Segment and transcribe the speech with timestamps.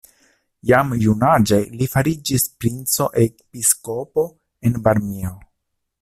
[0.69, 4.23] Jam junaĝe li fariĝis princo-episkopo
[4.71, 5.35] en Varmio.